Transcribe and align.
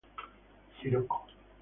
Sirocco. 0.79 1.25